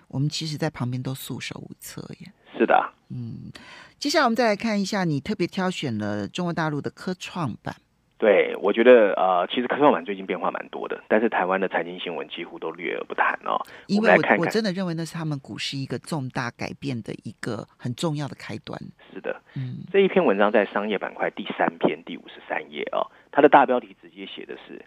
[0.07, 2.31] 我们其实，在旁边都束手无策耶。
[2.57, 2.73] 是的，
[3.09, 3.51] 嗯。
[3.99, 7.75] 接下来我们再来看一下，你特别挑选了中国大陆的科创板。
[8.21, 13.57] 对，我觉得呃，其实科创板最近变化蛮多的，但是台湾的财经新闻几乎都略而不谈哦。
[13.87, 18.79] 因为我我真的认为那是他们股市一个重大改变的一个很重要的开端。
[19.11, 24.85] 是的，嗯，这一篇文章在商业板块第三篇第五十三页哦，它的大标题直接写的是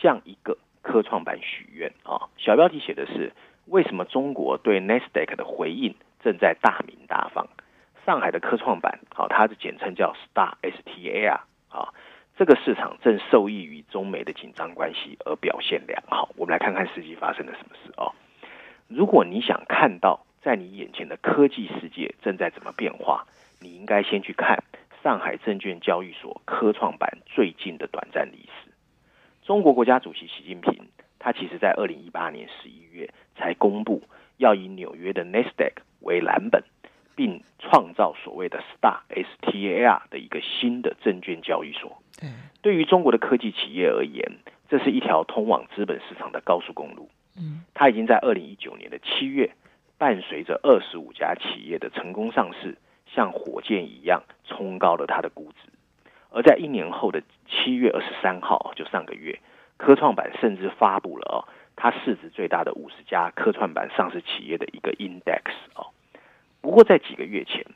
[0.00, 3.34] 向一个科创板许愿啊，小标题写的是
[3.66, 7.46] 为什么中国对 n e s d a q 的回应正在大名大放？
[8.06, 11.92] 上海的科创板，好，它的简称叫 Star S T A R 啊。
[12.42, 16.28] 这个市场正受益于中美的紧张关系而表现良好。
[16.36, 18.10] 我们来看看实际发生了什么事哦。
[18.88, 23.24] 如果你想看到在你眼前的科技世界正在怎么变化，
[23.60, 24.64] 你应该先去看
[25.04, 28.72] 上海证券交易所科创板最近的短暂历史。
[29.44, 30.88] 中国国家主席习近平，
[31.20, 34.02] 他其实在二零一八年十一月才公布
[34.38, 36.64] 要以纽约的 Nasdaq 为蓝本。
[37.14, 42.02] 并创造所谓的 Star S T A R 的一个新的证券交易所。
[42.18, 42.28] 对，
[42.62, 47.08] 对于中国的科技企业而言，这是一条通往资本市场的高速公路。
[47.36, 49.54] 嗯，它已经在二零一九年的七月，
[49.98, 55.70] 伴随着二十五家企业的成功上市，像火箭一样冲高了它的估值。
[56.30, 59.38] 而在一年后的七月二十三号，就上个月，
[59.76, 61.36] 科创板甚至发布了哦，
[61.76, 65.88] 它市值最大的五十家科创板上市企业的一个 index 哦。
[66.62, 67.66] 不过，在几个月前，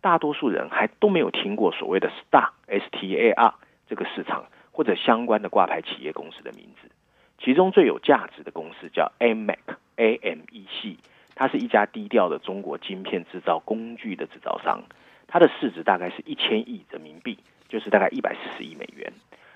[0.00, 3.54] 大多数人还都没有听过所谓的 Star S T A R
[3.88, 6.90] 这个市场或者相关的挂牌企业公司的名字。
[7.38, 9.58] 其中最有价值的公司叫 AMEC
[9.96, 10.98] A M E C，
[11.34, 14.82] 它是一家低调的中国晶片制造工具的制造商，
[15.28, 19.12] 它的市值大概是一千亿人民币，就是大概一百四十亿美元。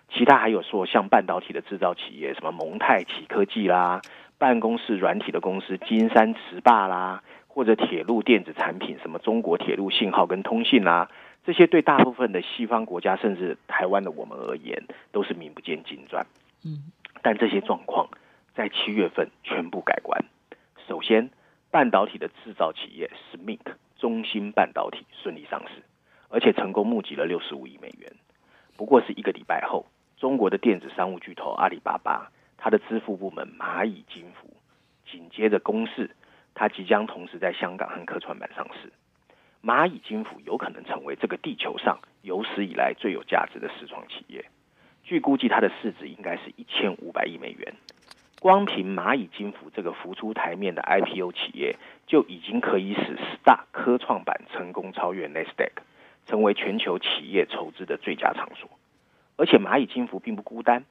[0.09, 4.01] 其他还有说像半导体的制造企业，什么蒙太奇科技啦，
[4.39, 7.23] 办公室软体的公司金山词霸啦。
[7.49, 11.11] 或者铁路电子产品，什么中国铁路信号跟通信啊，
[11.43, 16.27] 这些对大部分的西方国家，甚至台湾的我们而言，都是名不见经传。
[16.67, 18.11] 嗯，但这些状况
[18.55, 20.23] 在七月份全部改观。
[20.87, 21.31] 首先，
[21.71, 23.61] 半导体的制造企业 SMIC
[23.97, 25.83] 中芯半导体顺利上市，
[26.29, 28.13] 而且成功募集了六十五亿美元。
[28.77, 29.87] 不过是一个礼拜后，
[30.19, 32.31] 中国的电子商务巨头阿里巴巴，
[32.67, 34.53] 它的支付部门蚂蚁金服，
[35.09, 36.11] 紧接着公示。
[36.53, 38.93] 它即将同时在香港和科创板上市，
[39.63, 44.45] 蚂蚁金服有可能成为这个地球上有史以来最有价值的实创企业。
[45.05, 47.73] 据估计，它的市值应该是一千五百亿美元。
[48.41, 51.77] 光凭蚂蚁金服这个浮出台面的 IPO 企业，
[52.09, 55.71] 就已经可以使 Star 科创板成功超越 Nasdaq，
[56.27, 58.69] 成为全球企业筹资的最佳场所。
[59.37, 60.85] 而且蚂蚁金服并不孤单，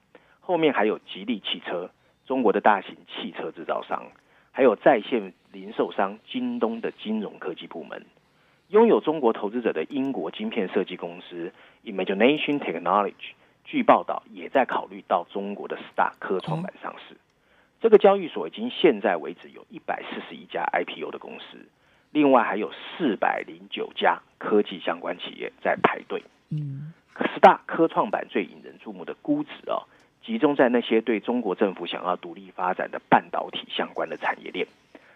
[0.46, 1.90] 后面还有吉利汽车、
[2.28, 4.04] 中国的大型汽车制造商，
[4.52, 8.06] 还有在线零售商京东的金融科技部门。
[8.68, 11.52] 拥有中国投资者的英国晶片设计公司
[11.84, 13.34] Imagination Technology，
[13.64, 17.18] 据报道也在考虑到中国的 Star 科创板上市。
[17.82, 21.58] 这个交易所已经现在为止有一百四十一家 IPO 的公司，
[22.12, 26.24] 另外还有四百零九家科技相关企业在排队。
[26.52, 29.86] 嗯，Star 科创板最引人注目的估值哦，
[30.26, 34.66] 集中在那些对中国政府想要独立发展的半导体相关的产业链。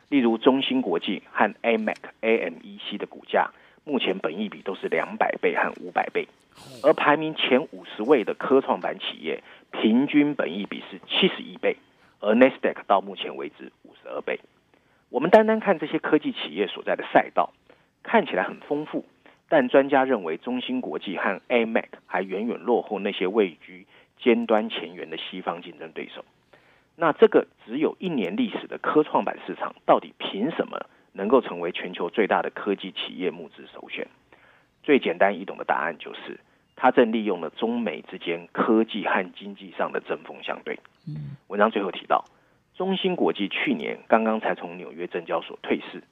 [0.07, 3.49] 例如中芯国际和 AMEC、AMEC 的股价，
[3.83, 6.27] 目前本益比都是两百倍和五百倍，
[6.83, 11.75] 而排名前五十位的科创板企业，平均本益比是七十一倍，
[12.19, 14.39] 而 NASDAQ 到目前为止五十二倍。
[15.09, 17.51] 我们单单看这些科技企业所在的赛道，
[18.03, 19.05] 看起来很丰富，
[19.47, 23.87] 但专家认为中芯国际和 AMEC 还远远落后那些位居
[24.21, 26.23] 尖端前沿的西方竞争对手。
[26.95, 34.07] 那这个只有一年历史的科创板市场，到底凭什么能够成为全球最大的科技企业募资首选？
[34.83, 36.39] 最简单易懂的答案就是，
[36.75, 40.79] 它正利用了中美之间科技和经济上的针锋相对。
[41.47, 42.25] 文章最后提到，
[42.75, 46.03] 中芯国际去年刚刚才从纽约证交所退市，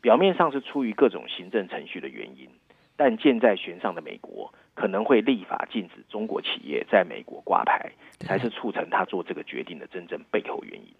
[0.00, 2.48] 表面上是出于各种行政程序的原因，
[2.96, 10.94] 但箭在弦上的美国可能会立法禁止中国企业在美国挂牌，才是促成他做这个决定的真正背后原因。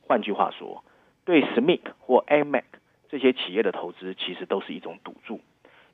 [0.00, 0.84] 换句话说，
[1.24, 2.64] 对 SMIC 或 AMAC
[3.08, 5.40] 这些企业的投资其实都是一种赌注，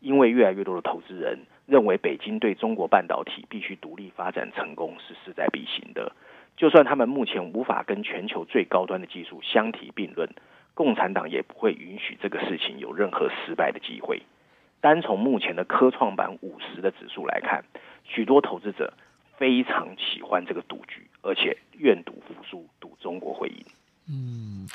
[0.01, 6.13] 因为越来越多的投资人认为北京对中国半导体必须独立发展成功是势在必行的。
[6.57, 10.29] 就算他们目前无法跟全球最高端的技术相提并论，
[10.75, 14.23] 共产党也不会允许这个事情有任何失败的机会。
[14.83, 17.65] 单从目前的科创板五十的指数来看，
[18.05, 18.93] 许多投资者
[19.39, 23.65] 非常喜欢这个赌局，而且愿赌服输，赌中国会赢。
[24.11, 24.69] 嗯。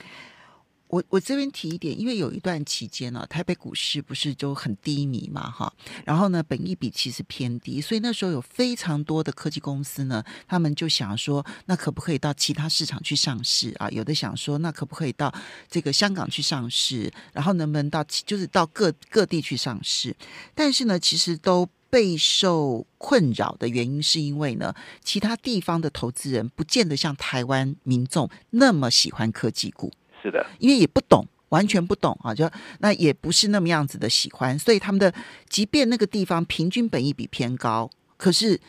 [0.87, 5.71] 我我这边提一点，因为有一段期间呢、台北股市不是就很低迷嘛，哈，
[6.05, 13.89] 然后呢，本益比其实偏低，所以那时候有非常多的科技公司呢，他们就想说，那可不可以到其他市场去上市啊？
[13.89, 15.33] 有的想说，那可不可以到
[15.69, 17.11] 这个香港去上市？
[17.33, 20.15] 然后能不能到就是到各各地去上市？
[20.55, 24.73] 但是呢，其实都备受困扰的原因，是因为呢，
[25.03, 29.91] 其他地方的投资人不见得像台湾民众那么喜欢科技股。
[30.27, 32.49] 是的，因为也不懂，完全不懂啊，就
[32.79, 35.13] 那也不是那么样子的喜欢，所以他们的
[35.49, 38.59] 即便那个地方平均本益比偏高，可是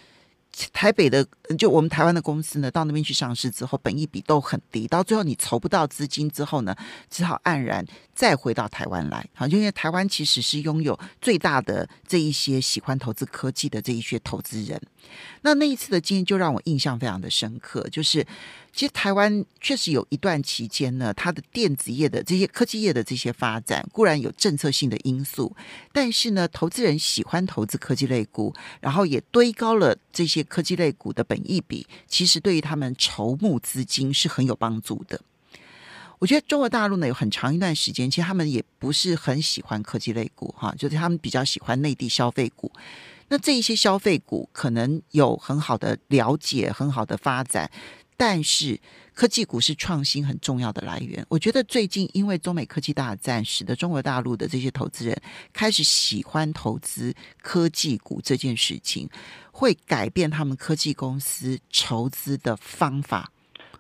[0.73, 6.75] 台北的就我们台湾的公司呢，到那边去上市之后，本益比都很低，到最后你筹不到资金之后呢，
[7.11, 7.85] 只好黯然
[8.15, 9.25] 再回到台湾来。
[9.35, 14.81] 好，因为台湾其实是拥有最大的这一些喜欢投资科技的这一些投资人。
[15.43, 18.27] 那那一次的经验就让我印象非常的深刻，就是
[18.79, 25.53] 其实台湾确实有一段期间呢，它的电子业的这些科技业的这些发展固然有政策性的因素，
[25.93, 35.21] 但是呢，投资人喜欢投资科技类股，然后也堆高了这些科技类股的本益比，其实对于他们筹募资金是很有帮助的。
[36.21, 42.71] 我觉得中国大陆呢有很长一段时间，其实他们也不是很喜欢科技类股哈，就是他们比较喜欢内地消费股。
[43.31, 47.69] 那这一些消费股可能有很好的了解、很好的发展，
[48.19, 48.79] 但是
[49.15, 51.25] 科技股是创新很重要的来源。
[51.31, 55.17] 我觉得最近因为中美科技大战，使得中国大陆的这些投资人
[55.53, 59.09] 开始喜欢投资科技股这件事情，
[59.53, 63.31] 会改变他们科技公司筹资的方法。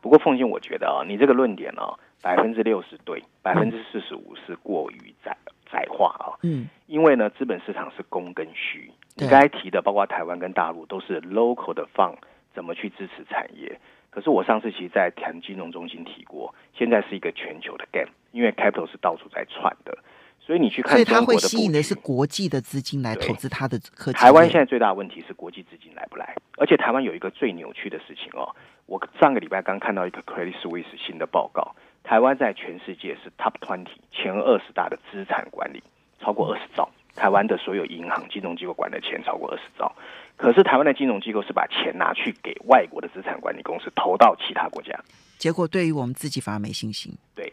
[0.01, 1.82] 不过凤信，我觉得啊，你这个论点呢、
[2.22, 5.36] 百分之六十对，百分之四十五是过于窄
[5.70, 6.39] 窄化啊。
[6.43, 8.89] 嗯，因为呢，资本市场是供跟需。
[9.16, 12.16] 你对刚才提的，包括台湾跟大陆，都是 local 的放
[12.55, 13.80] 怎么去支持产业。
[14.19, 19.97] 可是我上次其实，在谈金融中心提过，现在是一个全球的 game，因为 capital 是到处在窜的，
[20.41, 24.19] 所以你去看所以它会吸引的是国际的资金来投资它的科技。
[24.19, 28.53] 台湾现在最大的问题是国际资金来不来，而且台湾有一个最扭曲的事情哦。
[28.87, 35.81] 我上个礼拜刚看到一个 Credit Suisse 新的报告，台湾在全世界是 Top Twenty 前二十大的资产管理，
[36.21, 36.91] 超过二十兆。
[37.14, 39.93] 台湾的所有银行、金融机构管的钱超过二十兆，
[40.39, 44.99] 可是台湾的金融机构是把钱拿去给外国的资产管理公司投到其他国家。
[45.36, 47.12] 结果对于我们自己反而没信心。
[47.34, 47.53] 对，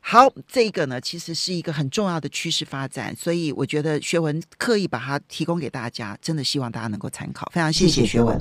[0.00, 7.50] 好，这个呢，其实是一个很重要的趋势发展，所以我觉得学文刻意把它提供给大家，真的希望大家能够参考。
[7.52, 8.40] 非常谢谢谢学文。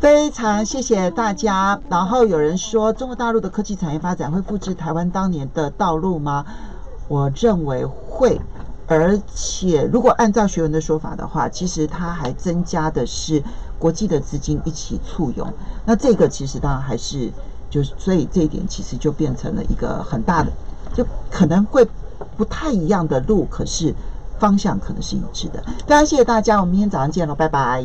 [0.00, 1.78] 非常谢谢大家。
[1.90, 6.44] 然后有人说，中国大陆的科技产业发展会复制台湾当年的道路吗？
[7.08, 8.36] 我认为会，
[8.88, 13.42] 而且如果按照学文的说法的话，其实它还增加的是
[13.78, 15.52] 国际的资金一起簇拥。
[15.84, 17.30] 那这个其实当然还是
[17.68, 20.52] 就是，所以这一点其实就变成了一个很大的，
[20.94, 21.86] 就可能会
[22.36, 23.94] 不太一样的路，可是
[24.38, 25.62] 方向可能是一致的。
[25.86, 27.84] 非常谢谢大家，我们明天早上见喽，拜拜。